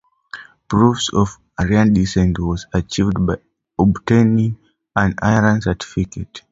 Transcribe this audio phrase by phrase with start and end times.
[0.67, 3.35] Proof of Aryan descent was achieved by
[3.77, 4.57] obtaining
[4.95, 6.39] an Aryan certificate.